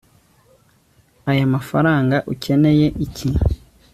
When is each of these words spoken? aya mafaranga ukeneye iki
aya 1.31 1.45
mafaranga 1.55 2.15
ukeneye 2.33 2.87
iki 3.05 3.29